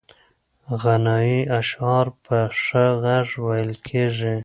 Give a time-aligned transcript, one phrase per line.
[0.81, 4.35] غنایي اشعار په ښه غږ ویل کېږي.